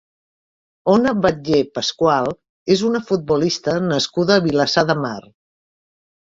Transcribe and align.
Ona 0.93 1.11
Batlle 1.25 1.59
Pascual 1.75 2.29
és 2.77 2.81
una 2.87 3.03
futbolista 3.11 3.77
nascuda 3.93 4.39
a 4.41 4.45
Vilassar 4.49 4.87
de 4.93 4.97
Mar. 5.05 5.15